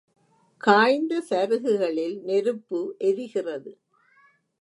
[0.61, 3.71] காய்ந்த சருகுகளில் நெருப்பு எரிகிறது.